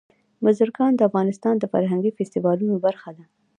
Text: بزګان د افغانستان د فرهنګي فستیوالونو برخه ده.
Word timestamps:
بزګان 0.43 0.91
د 0.95 1.01
افغانستان 1.09 1.55
د 1.59 1.63
فرهنګي 1.73 2.11
فستیوالونو 2.17 2.75
برخه 2.85 3.09
ده. 3.17 3.25